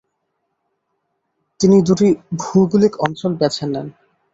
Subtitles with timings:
[1.59, 2.07] তিনি দুটি
[2.39, 3.87] ভৌগোলিক অঞ্চল বেছে নেন।